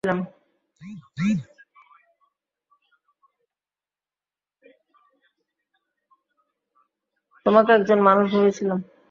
[7.45, 8.79] তোমাকে একজন মানুষ ভেবেছিলাম।